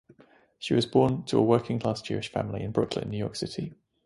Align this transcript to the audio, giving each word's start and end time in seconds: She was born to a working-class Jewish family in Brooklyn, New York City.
She 0.57 0.73
was 0.73 0.87
born 0.87 1.25
to 1.25 1.37
a 1.37 1.43
working-class 1.43 2.01
Jewish 2.01 2.31
family 2.31 2.63
in 2.63 2.71
Brooklyn, 2.71 3.11
New 3.11 3.19
York 3.19 3.35
City. 3.35 3.75